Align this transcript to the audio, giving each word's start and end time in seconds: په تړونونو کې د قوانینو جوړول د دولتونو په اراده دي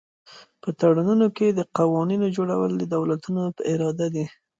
په 0.61 0.69
تړونونو 0.79 1.27
کې 1.37 1.47
د 1.51 1.59
قوانینو 1.77 2.27
جوړول 2.37 2.71
د 2.77 2.83
دولتونو 2.95 3.41
په 3.55 3.61
اراده 3.71 4.07
دي 4.15 4.25